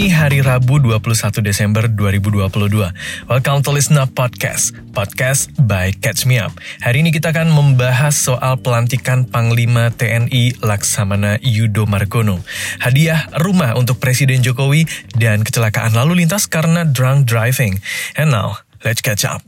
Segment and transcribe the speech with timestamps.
[0.00, 3.28] ini hari Rabu 21 Desember 2022.
[3.28, 6.56] Welcome to Listen Up Podcast, podcast by Catch Me Up.
[6.80, 12.40] Hari ini kita akan membahas soal pelantikan Panglima TNI Laksamana Yudo Margono,
[12.80, 14.88] hadiah rumah untuk Presiden Jokowi,
[15.20, 17.76] dan kecelakaan lalu lintas karena drunk driving.
[18.16, 19.44] And now, let's catch up.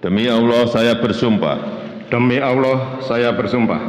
[0.00, 1.60] Demi Allah saya bersumpah
[2.08, 3.84] Demi Allah saya bersumpah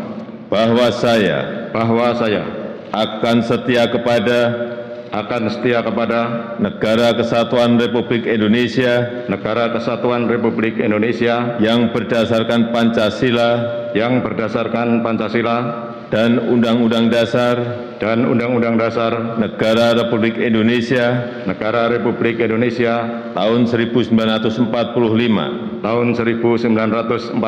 [0.51, 2.43] bahwa saya bahwa saya
[2.91, 4.74] akan setia kepada
[5.13, 13.49] akan setia kepada Negara Kesatuan Republik Indonesia Negara Kesatuan Republik Indonesia yang berdasarkan Pancasila
[13.93, 15.57] yang berdasarkan Pancasila
[16.13, 17.55] dan Undang-Undang Dasar
[17.97, 24.69] dan Undang-Undang Dasar Negara Republik Indonesia Negara Republik Indonesia tahun 1945
[25.81, 27.39] tahun 1945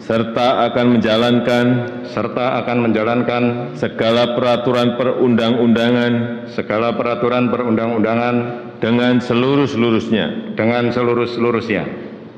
[0.00, 1.66] serta akan menjalankan
[2.08, 3.42] serta akan menjalankan
[3.76, 6.12] segala peraturan perundang-undangan
[6.50, 8.34] segala peraturan perundang-undangan
[8.80, 10.56] dengan seluruh-seluruhnya.
[10.56, 11.84] dengan seluruh-seluruhnya.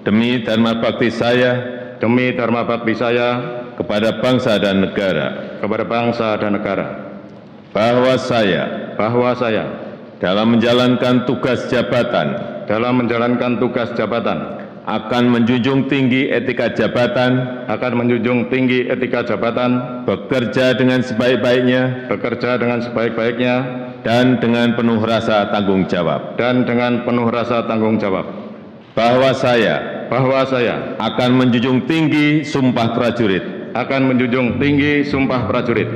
[0.02, 1.54] Demi dharma bakti saya
[2.02, 6.86] demi dharma bakti saya kepada bangsa dan negara kepada bangsa dan negara
[7.72, 9.64] bahwa saya bahwa saya
[10.20, 12.36] dalam menjalankan tugas jabatan
[12.68, 20.74] dalam menjalankan tugas jabatan akan menjunjung tinggi etika jabatan, akan menjunjung tinggi etika jabatan, bekerja
[20.74, 23.54] dengan sebaik-baiknya, bekerja dengan sebaik-baiknya,
[24.02, 26.34] dan dengan penuh rasa tanggung jawab.
[26.34, 28.26] dan dengan penuh rasa tanggung jawab.
[28.92, 33.40] Bahwa saya Bahwa saya akan menjunjung tinggi sumpah prajurit,
[33.72, 35.88] akan menjunjung tinggi sumpah prajurit.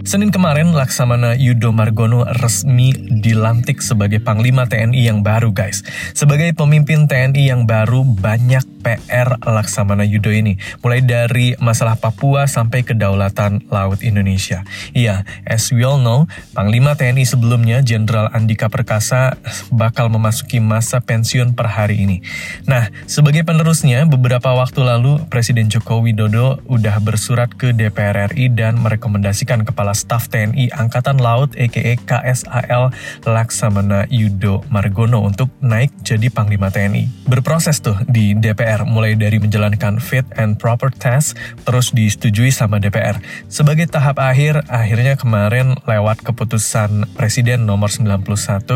[0.00, 5.84] Senin kemarin, Laksamana Yudo Margono resmi dilantik sebagai Panglima TNI yang baru, guys.
[6.16, 10.56] Sebagai pemimpin TNI yang baru, banyak PR Laksamana Yudo ini.
[10.80, 14.64] Mulai dari masalah Papua sampai kedaulatan Laut Indonesia.
[14.96, 16.24] Iya, as we all know,
[16.56, 19.36] Panglima TNI sebelumnya, Jenderal Andika Perkasa,
[19.68, 22.24] bakal memasuki masa pensiun per hari ini.
[22.64, 28.78] Nah, sebagai penerusnya, beberapa waktu lalu, Presiden Joko Widodo udah bersurat ke DPR RI dan
[28.78, 32.94] merekomendasikan Kepala Staf TNI Angkatan Laut aka KSAL
[33.26, 37.26] Laksamana Yudo Margono untuk naik jadi Panglima TNI.
[37.26, 41.34] Berproses tuh di DPR mulai dari menjalankan fit and proper test
[41.66, 43.18] terus disetujui sama DPR.
[43.50, 48.22] Sebagai tahap akhir, akhirnya kemarin lewat keputusan Presiden nomor 91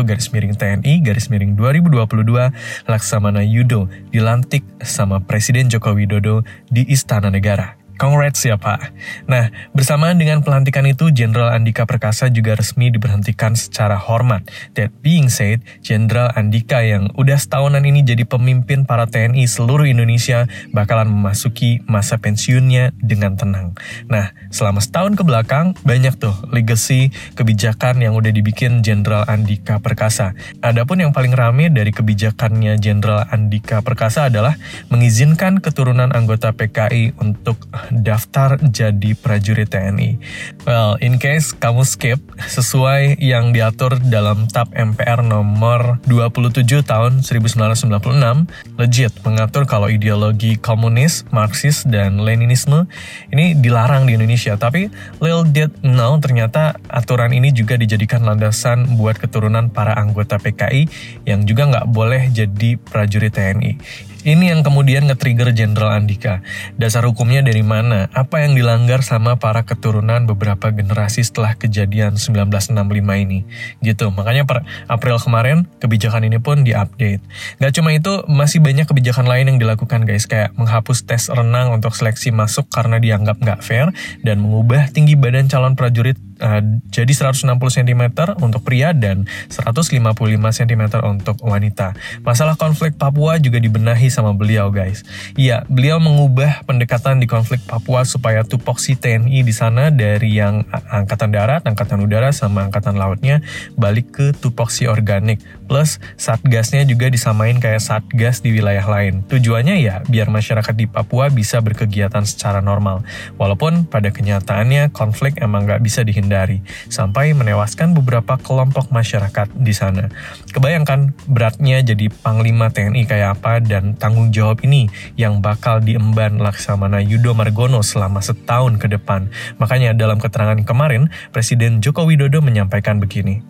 [0.03, 7.31] garis miring TNI garis miring 2022 Laksamana Yudo dilantik sama Presiden Joko Widodo di Istana
[7.31, 7.84] Negara.
[7.95, 8.91] Congrats ya Pak.
[9.31, 14.43] Nah, bersamaan dengan pelantikan itu, Jenderal Andika Perkasa juga resmi diberhentikan secara hormat.
[14.75, 20.43] That being said, Jenderal Andika yang udah setahunan ini jadi pemimpin para TNI seluruh Indonesia
[20.75, 23.79] bakalan memasuki masa pensiunnya dengan tenang.
[24.11, 30.35] Nah, selama setahun ke belakang, banyak tuh legacy kebijakan yang udah dibikin Jenderal Andika Perkasa.
[30.59, 34.59] Adapun yang paling rame dari kebijakannya Jenderal Andika Perkasa adalah
[34.91, 37.55] mengizinkan keturunan anggota PKI untuk
[37.91, 40.17] daftar jadi prajurit TNI.
[40.63, 48.49] Well, in case kamu skip, sesuai yang diatur dalam TAP MPR nomor 27 tahun 1996,
[48.79, 52.87] legit mengatur kalau ideologi komunis, Marxis, dan Leninisme
[53.31, 54.57] ini dilarang di Indonesia.
[54.57, 54.89] Tapi
[55.21, 60.87] little did know ternyata aturan ini juga dijadikan landasan buat keturunan para anggota PKI
[61.27, 63.77] yang juga nggak boleh jadi prajurit TNI.
[64.25, 66.41] Ini yang kemudian nge-trigger Jenderal Andika.
[66.81, 68.09] Dasar hukumnya dari mana?
[68.09, 72.73] Apa yang dilanggar sama para keturunan beberapa generasi setelah kejadian 1965
[73.21, 73.45] ini?
[73.85, 74.09] Gitu.
[74.09, 77.21] Makanya per April kemarin, kebijakan ini pun diupdate.
[77.61, 80.25] Gak cuma itu, masih banyak kebijakan lain yang dilakukan guys.
[80.25, 83.93] Kayak menghapus tes renang untuk seleksi masuk karena dianggap nggak fair,
[84.25, 88.03] dan mengubah tinggi badan calon prajurit uh, jadi 160 cm
[88.41, 89.99] untuk pria dan 155
[90.35, 91.95] cm untuk wanita.
[92.23, 95.03] Masalah konflik Papua juga dibenahi sama beliau guys.
[95.35, 101.31] Iya, beliau mengubah pendekatan di konflik Papua supaya tupoksi TNI di sana dari yang angkatan
[101.31, 103.43] darat, angkatan udara sama angkatan lautnya
[103.75, 105.43] balik ke tupoksi organik.
[105.65, 109.25] Plus satgasnya juga disamain kayak satgas di wilayah lain.
[109.25, 113.01] Tujuannya ya biar masyarakat di Papua bisa berkegiatan secara normal.
[113.35, 120.07] Walaupun pada kenyataannya konflik emang nggak bisa dihindari sampai menewaskan beberapa kelompok masyarakat di sana.
[120.53, 124.87] Kebayangkan beratnya jadi panglima TNI kayak apa dan tanggung jawab ini
[125.17, 129.27] yang bakal diemban Laksamana Yudo Margono selama setahun ke depan.
[129.57, 133.41] Makanya dalam keterangan kemarin, Presiden Joko Widodo menyampaikan begini.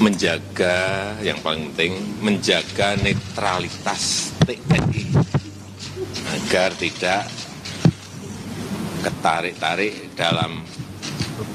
[0.00, 0.76] Menjaga
[1.24, 5.04] yang paling penting menjaga netralitas TNI
[6.36, 7.24] agar tidak
[9.00, 10.60] ketarik-tarik dalam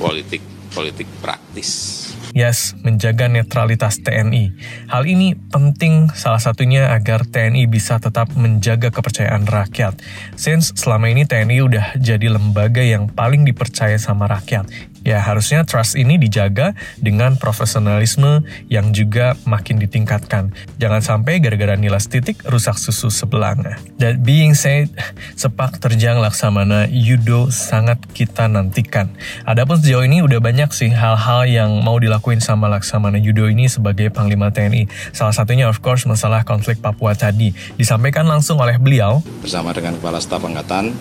[0.02, 0.42] politik
[0.74, 2.02] politik praktis
[2.32, 4.56] Yes, menjaga netralitas TNI.
[4.88, 10.00] Hal ini penting salah satunya agar TNI bisa tetap menjaga kepercayaan rakyat.
[10.40, 14.64] Since selama ini TNI udah jadi lembaga yang paling dipercaya sama rakyat.
[15.02, 20.54] Ya harusnya trust ini dijaga dengan profesionalisme yang juga makin ditingkatkan.
[20.78, 23.82] Jangan sampai gara-gara nilas titik rusak susu sebelanga.
[23.98, 24.94] That being said,
[25.34, 29.10] sepak terjang Laksamana Yudo sangat kita nantikan.
[29.46, 34.14] Adapun sejauh ini udah banyak sih hal-hal yang mau dilakuin sama Laksamana Yudo ini sebagai
[34.14, 34.86] Panglima TNI.
[35.18, 37.54] Salah satunya of course masalah konflik Papua tadi.
[37.74, 39.26] Disampaikan langsung oleh beliau.
[39.42, 40.94] Bersama dengan Kepala Staf Angkatan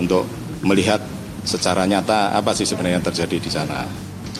[0.00, 0.24] untuk
[0.64, 1.02] melihat
[1.42, 3.84] secara nyata apa sih sebenarnya yang terjadi di sana.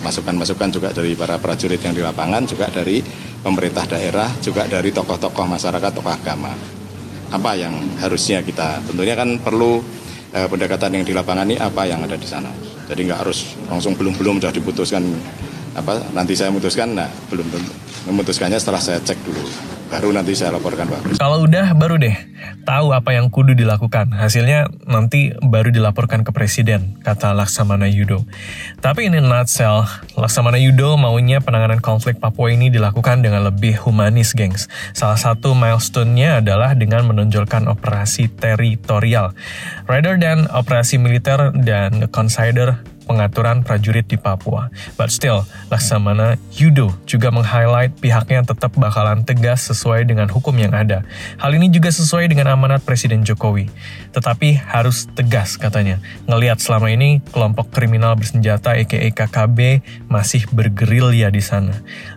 [0.02, 2.99] Masukan-masukan juga dari para prajurit yang di lapangan, juga dari
[3.38, 6.50] pemerintah daerah, juga dari tokoh-tokoh masyarakat, tokoh agama.
[7.31, 9.78] Apa yang harusnya kita, tentunya kan perlu
[10.34, 12.50] eh, pendekatan yang di lapangan ini apa yang ada di sana.
[12.90, 15.02] Jadi nggak harus langsung belum-belum sudah diputuskan
[15.72, 17.46] apa nanti saya memutuskan, nah belum
[18.10, 21.20] memutuskannya setelah saya cek dulu baru nanti saya laporkan Pak.
[21.20, 22.16] Kalau udah baru deh
[22.64, 24.08] tahu apa yang kudu dilakukan.
[24.16, 28.24] Hasilnya nanti baru dilaporkan ke presiden, kata Laksamana Yudo.
[28.80, 29.84] Tapi ini nutshell,
[30.16, 34.72] Laksamana Yudo maunya penanganan konflik Papua ini dilakukan dengan lebih humanis, gengs.
[34.96, 39.36] Salah satu milestone-nya adalah dengan menonjolkan operasi teritorial.
[39.84, 44.72] Rather than operasi militer dan consider pengaturan prajurit di Papua.
[44.94, 51.04] But still, Laksamana Yudo juga meng-highlight pihaknya tetap bakalan tegas sesuai dengan hukum yang ada.
[51.38, 53.69] Hal ini juga sesuai dengan amanat Presiden Jokowi.
[54.12, 55.99] Tetapi harus tegas katanya.
[56.28, 61.72] Ngelihat selama ini kelompok kriminal bersenjata aka KKB masih bergerilya di sana.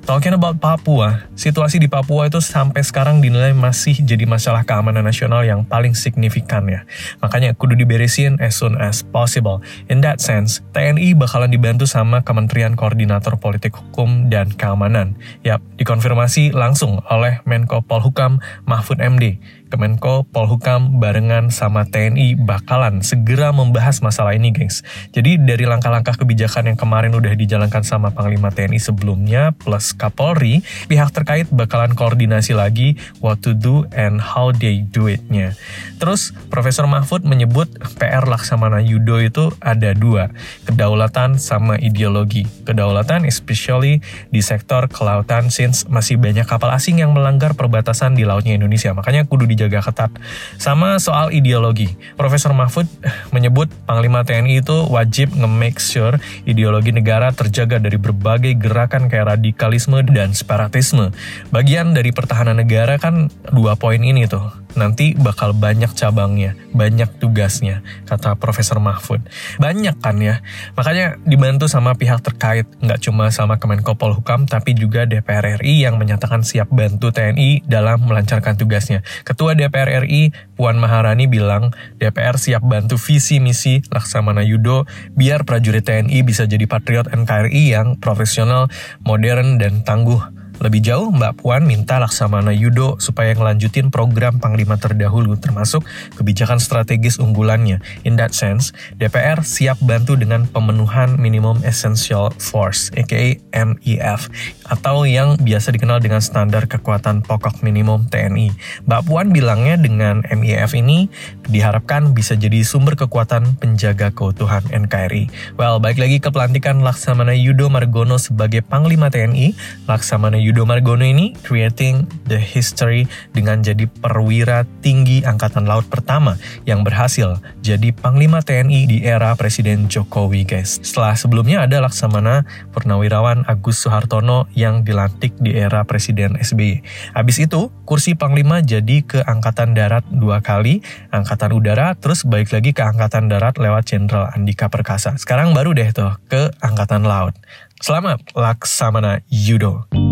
[0.06, 5.42] Talking about Papua, situasi di Papua itu sampai sekarang dinilai masih jadi masalah keamanan nasional
[5.42, 6.86] yang paling signifikan ya.
[7.24, 9.64] Makanya kudu diberesin as soon as possible.
[9.90, 15.16] In that sense, TNI bakalan dibantu sama Kementerian Koordinator Politik Hukum dan Keamanan.
[15.39, 19.39] Yap, dikonfirmasi langsung oleh Menko Polhukam Mahfud MD.
[19.75, 24.88] Kemenko Polhukam barengan sama TNI bakalan segera membahas masalah ini, gengs.
[25.12, 31.12] Jadi dari langkah-langkah kebijakan yang kemarin udah dijalankan sama Panglima TNI sebelumnya plus Kapolri, pihak
[31.12, 35.51] terkait bakalan koordinasi lagi what to do and how they do it-nya.
[36.00, 37.68] Terus Profesor Mahfud menyebut
[38.00, 40.31] PR Laksamana Yudo itu ada dua,
[40.63, 42.48] kedaulatan sama ideologi.
[42.63, 44.00] Kedaulatan especially
[44.31, 48.94] di sektor kelautan since masih banyak kapal asing yang melanggar perbatasan di lautnya Indonesia.
[48.94, 50.12] Makanya kudu dijaga ketat.
[50.58, 52.90] Sama soal ideologi, Profesor Mahfud
[53.30, 60.02] menyebut Panglima TNI itu wajib nge-make sure ideologi negara terjaga dari berbagai gerakan kayak radikalisme
[60.10, 61.14] dan separatisme.
[61.54, 67.81] Bagian dari pertahanan negara kan dua poin ini tuh nanti bakal banyak cabangnya, banyak tugasnya,
[68.07, 69.24] kata Profesor Mahfud.
[69.57, 70.44] Banyak kan ya,
[70.75, 75.95] makanya dibantu sama pihak terkait, nggak cuma sama Kemenko Polhukam, tapi juga DPR RI yang
[75.95, 79.01] menyatakan siap bantu TNI dalam melancarkan tugasnya.
[79.24, 84.83] Ketua DPR RI, Puan Maharani bilang, DPR siap bantu visi misi Laksamana Yudo
[85.16, 88.68] biar prajurit TNI bisa jadi patriot NKRI yang profesional,
[89.01, 95.36] modern, dan tangguh lebih jauh, Mbak Puan minta Laksamana Yudo supaya ngelanjutin program Panglima terdahulu
[95.36, 95.84] termasuk
[96.16, 97.84] kebijakan strategis unggulannya.
[98.08, 104.32] In that sense, DPR siap bantu dengan pemenuhan minimum essential force, aka MEF,
[104.70, 108.56] atau yang biasa dikenal dengan standar kekuatan pokok minimum TNI.
[108.88, 111.12] Mbak Puan bilangnya dengan MEF ini
[111.51, 115.56] diharapkan bisa jadi sumber kekuatan penjaga keutuhan NKRI.
[115.60, 119.53] Well, baik lagi ke pelantikan Laksamana Yudo Margono sebagai Panglima TNI,
[119.89, 126.38] Laksamana Yudo Margono ini creating the history dengan jadi perwira tinggi Angkatan Laut pertama
[126.70, 130.78] yang berhasil jadi Panglima TNI di era Presiden Jokowi guys.
[130.86, 132.46] Setelah sebelumnya ada Laksamana
[132.78, 136.86] Purnawirawan Agus Soehartono yang dilantik di era Presiden SBY.
[137.18, 142.70] Habis itu kursi Panglima jadi ke Angkatan Darat dua kali, Angkatan Udara, terus balik lagi
[142.70, 145.18] ke Angkatan Darat lewat Jenderal Andika Perkasa.
[145.18, 147.34] Sekarang baru deh tuh ke Angkatan Laut.
[147.82, 150.05] Selamat Laksamana Yudo.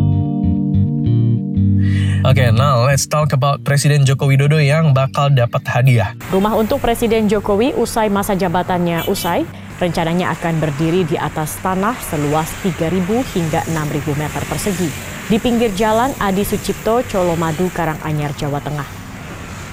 [2.24, 6.15] Oke, okay, now let's talk about Presiden Joko Widodo yang bakal dapat hadiah.
[6.32, 9.44] Rumah untuk Presiden Jokowi usai masa jabatannya usai,
[9.75, 14.88] rencananya akan berdiri di atas tanah seluas 3.000 hingga 6.000 meter persegi
[15.27, 19.02] di pinggir jalan Adi Sucipto, Colomadu, Karanganyar, Jawa Tengah.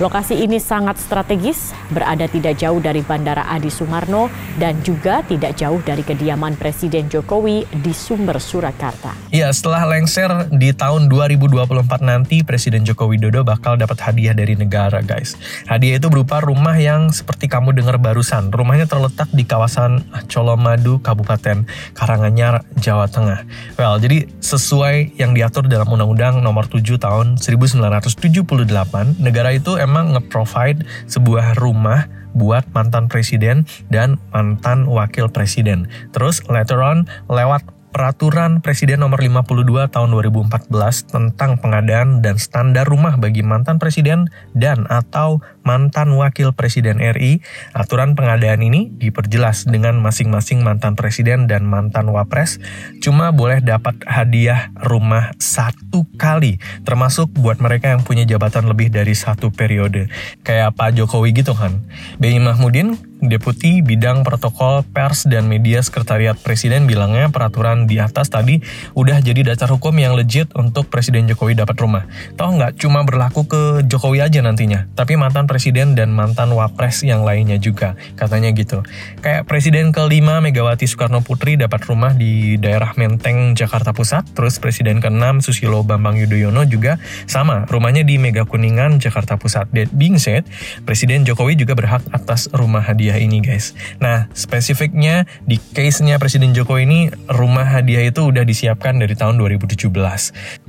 [0.00, 5.76] Lokasi ini sangat strategis, berada tidak jauh dari Bandara Adi Sumarno dan juga tidak jauh
[5.84, 9.12] dari kediaman Presiden Jokowi di Sumber Surakarta.
[9.28, 15.04] Ya, setelah lengser di tahun 2024 nanti, Presiden Joko Widodo bakal dapat hadiah dari negara,
[15.04, 15.36] guys.
[15.68, 18.48] Hadiah itu berupa rumah yang seperti kamu dengar barusan.
[18.48, 23.44] Rumahnya terletak di kawasan Colomadu, Kabupaten Karanganyar, Jawa Tengah.
[23.76, 30.86] Well, jadi sesuai yang diatur dalam Undang-Undang Nomor 7 Tahun 1978, negara itu emang nge-provide
[31.10, 35.90] sebuah rumah buat mantan presiden dan mantan wakil presiden.
[36.14, 40.70] Terus later on lewat Peraturan Presiden Nomor 52 Tahun 2014
[41.10, 47.42] tentang pengadaan dan standar rumah bagi mantan presiden dan atau mantan wakil presiden RI.
[47.76, 52.60] Aturan pengadaan ini diperjelas dengan masing-masing mantan presiden dan mantan wapres
[53.00, 59.16] cuma boleh dapat hadiah rumah satu kali, termasuk buat mereka yang punya jabatan lebih dari
[59.16, 60.10] satu periode.
[60.44, 61.82] Kayak Pak Jokowi gitu kan.
[62.20, 68.64] BI Mahmudin Deputi Bidang Protokol Pers dan Media Sekretariat Presiden bilangnya peraturan di atas tadi
[68.96, 72.08] udah jadi dasar hukum yang legit untuk Presiden Jokowi dapat rumah.
[72.40, 77.26] Toh nggak cuma berlaku ke Jokowi aja nantinya, tapi mantan Presiden dan mantan Wapres yang
[77.26, 78.86] lainnya juga, katanya gitu.
[79.18, 85.02] Kayak Presiden kelima Megawati Soekarno Putri dapat rumah di daerah Menteng, Jakarta Pusat, terus Presiden
[85.02, 89.74] keenam Susilo Bambang Yudhoyono juga sama, rumahnya di Mega Kuningan, Jakarta Pusat.
[89.74, 90.46] That being said,
[90.86, 93.72] Presiden Jokowi juga berhak atas rumah hadiah hadiah ini guys.
[93.96, 97.00] Nah spesifiknya di case-nya Presiden Jokowi ini
[97.32, 99.88] rumah hadiah itu udah disiapkan dari tahun 2017.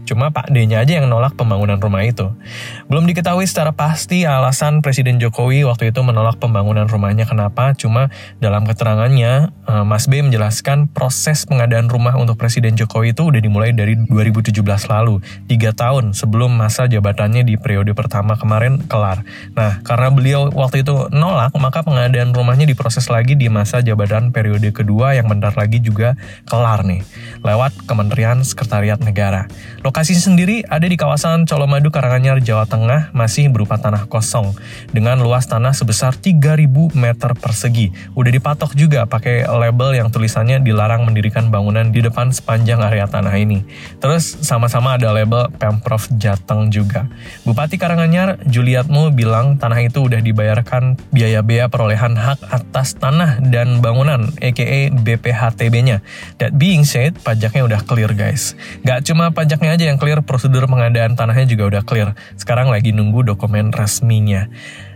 [0.06, 2.34] Cuma Pak D-nya aja yang nolak pembangunan rumah itu.
[2.90, 7.74] Belum diketahui secara pasti alasan Presiden Jokowi waktu itu menolak pembangunan rumahnya kenapa.
[7.78, 13.42] Cuma dalam keterangannya eh, Mas B menjelaskan proses pengadaan rumah untuk Presiden Jokowi itu udah
[13.42, 15.22] dimulai dari 2017 lalu.
[15.48, 19.24] Tiga tahun sebelum masa jabatannya di periode pertama kemarin kelar.
[19.54, 24.74] Nah karena beliau waktu itu nolak maka pengadaan rumahnya diproses lagi di masa jabatan periode
[24.74, 26.18] kedua yang bentar lagi juga
[26.48, 27.04] kelar nih,
[27.46, 29.46] lewat Kementerian Sekretariat Negara.
[29.92, 34.56] Lokasi sendiri ada di kawasan Colomadu, Karanganyar, Jawa Tengah, masih berupa tanah kosong,
[34.96, 37.92] dengan luas tanah sebesar 3000 meter persegi.
[38.16, 43.36] Udah dipatok juga pakai label yang tulisannya dilarang mendirikan bangunan di depan sepanjang area tanah
[43.36, 43.68] ini.
[44.00, 47.12] Terus sama-sama ada label Pemprov Jateng juga.
[47.44, 54.32] Bupati Karanganyar, Juliatmu bilang tanah itu udah dibayarkan biaya-biaya perolehan hak atas tanah dan bangunan,
[54.40, 56.00] aka BPHTB-nya.
[56.40, 58.56] That being said, pajaknya udah clear guys.
[58.88, 62.14] Gak cuma pajaknya aja yang clear, prosedur pengadaan tanahnya juga udah clear.
[62.38, 64.46] Sekarang lagi nunggu dokumen resminya.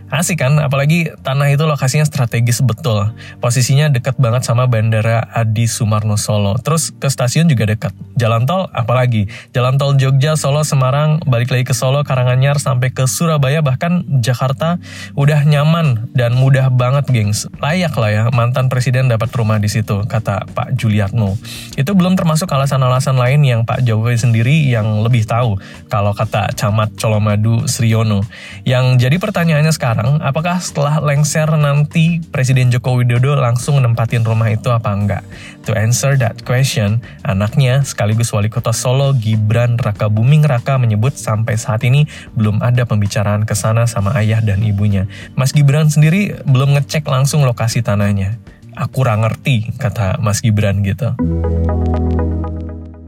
[0.06, 3.10] Asik kan, apalagi tanah itu lokasinya strategis betul.
[3.42, 6.54] Posisinya dekat banget sama Bandara Adi Sumarno Solo.
[6.62, 7.90] Terus ke stasiun juga dekat.
[8.14, 13.10] Jalan tol apalagi, jalan tol Jogja, Solo, Semarang, balik lagi ke Solo, Karanganyar, sampai ke
[13.10, 14.78] Surabaya, bahkan Jakarta
[15.18, 17.50] udah nyaman dan mudah banget gengs.
[17.58, 21.34] Layak lah ya mantan presiden dapat rumah di situ, kata Pak Juliatno.
[21.74, 25.58] Itu belum termasuk alasan-alasan lain yang Pak Jokowi sendiri yang lebih tahu,
[25.90, 28.22] kalau kata Camat Colomadu Sriono.
[28.62, 34.52] Yang jadi pertanyaannya sekarang, sekarang, apakah setelah lengser nanti Presiden Joko Widodo langsung nempatin rumah
[34.52, 35.24] itu apa enggak?
[35.64, 41.56] To answer that question, anaknya sekaligus wali kota Solo Gibran Raka Buming Raka menyebut sampai
[41.56, 42.04] saat ini
[42.36, 45.08] belum ada pembicaraan ke sana sama ayah dan ibunya.
[45.32, 48.36] Mas Gibran sendiri belum ngecek langsung lokasi tanahnya.
[48.76, 51.16] Aku kurang ngerti, kata Mas Gibran gitu.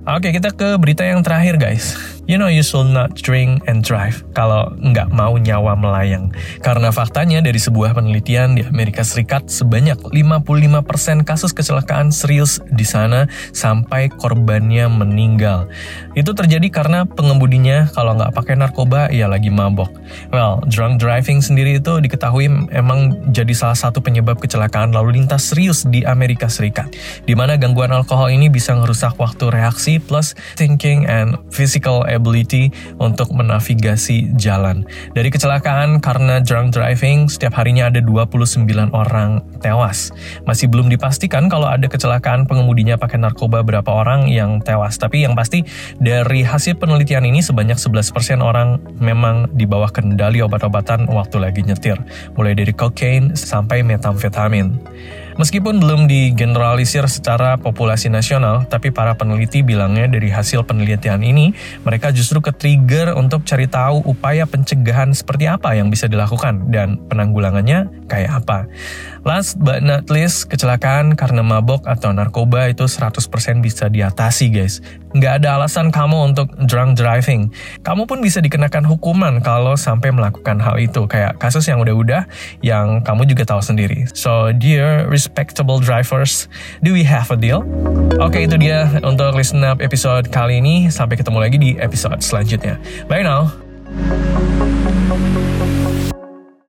[0.09, 2.17] Oke, kita ke berita yang terakhir guys.
[2.29, 6.29] You know you should not drink and drive kalau nggak mau nyawa melayang.
[6.61, 13.25] Karena faktanya dari sebuah penelitian di Amerika Serikat sebanyak 55% kasus kecelakaan serius di sana
[13.57, 15.73] sampai korbannya meninggal.
[16.13, 19.89] Itu terjadi karena pengemudinya kalau nggak pakai narkoba ya lagi mabok.
[20.29, 25.89] Well, drunk driving sendiri itu diketahui emang jadi salah satu penyebab kecelakaan lalu lintas serius
[25.89, 26.93] di Amerika Serikat.
[27.25, 33.31] Di mana gangguan alkohol ini bisa merusak waktu reaksi plus thinking and physical ability untuk
[33.31, 34.83] menavigasi jalan.
[35.15, 40.11] Dari kecelakaan karena drunk driving, setiap harinya ada 29 orang tewas.
[40.45, 44.99] Masih belum dipastikan kalau ada kecelakaan pengemudinya pakai narkoba berapa orang yang tewas.
[44.99, 45.63] Tapi yang pasti
[46.03, 51.97] dari hasil penelitian ini sebanyak 11% orang memang di bawah kendali obat-obatan waktu lagi nyetir.
[52.35, 54.75] Mulai dari cocaine sampai metamfetamin.
[55.39, 61.55] Meskipun belum digeneralisir secara populasi nasional, tapi para peneliti bilangnya dari hasil penelitian ini,
[61.87, 67.87] mereka justru ke-trigger untuk cari tahu upaya pencegahan seperti apa yang bisa dilakukan dan penanggulangannya
[68.11, 68.67] kayak apa.
[69.23, 74.83] Last but not least, kecelakaan karena mabok atau narkoba itu 100% bisa diatasi guys.
[75.15, 77.53] Nggak ada alasan kamu untuk drunk driving.
[77.87, 81.07] Kamu pun bisa dikenakan hukuman kalau sampai melakukan hal itu.
[81.07, 82.29] Kayak kasus yang udah-udah
[82.65, 84.09] yang kamu juga tahu sendiri.
[84.13, 86.49] So, dear respectable drivers,
[86.81, 87.61] do we have a deal?
[88.17, 90.89] Oke, itu dia untuk listen up episode kali ini.
[90.89, 92.81] Sampai ketemu lagi di episode selanjutnya.
[93.13, 93.53] Bye now.